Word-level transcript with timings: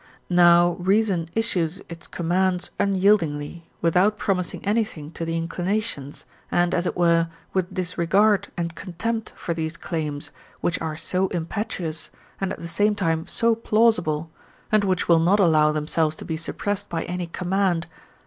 Now 0.31 0.77
reason 0.79 1.29
issues 1.35 1.79
its 1.87 2.07
commands 2.07 2.71
unyieldingly, 2.79 3.65
without 3.83 4.17
promising 4.17 4.65
anything 4.65 5.11
to 5.11 5.25
the 5.25 5.37
inclinations, 5.37 6.25
and, 6.49 6.73
as 6.73 6.87
it 6.87 6.97
were, 6.97 7.27
with 7.53 7.71
disregard 7.71 8.47
and 8.57 8.73
contempt 8.73 9.31
for 9.35 9.53
these 9.53 9.77
claims, 9.77 10.31
which 10.59 10.81
are 10.81 10.97
so 10.97 11.27
impetuous, 11.27 12.09
and 12.39 12.51
at 12.51 12.57
the 12.59 12.67
same 12.67 12.95
time 12.95 13.27
so 13.27 13.53
plausible, 13.53 14.31
and 14.71 14.83
which 14.83 15.07
will 15.07 15.19
not 15.19 15.39
allow 15.39 15.71
themselves 15.71 16.15
to 16.15 16.25
be 16.25 16.35
suppressed 16.35 16.89
by 16.89 17.03
any 17.03 17.27
command. 17.27 17.85